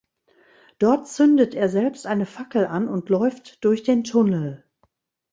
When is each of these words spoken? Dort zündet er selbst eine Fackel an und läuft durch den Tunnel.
Dort 0.79 1.07
zündet 1.07 1.53
er 1.53 1.69
selbst 1.69 2.07
eine 2.07 2.25
Fackel 2.25 2.65
an 2.65 2.87
und 2.87 3.09
läuft 3.09 3.63
durch 3.63 3.83
den 3.83 4.03
Tunnel. 4.03 4.65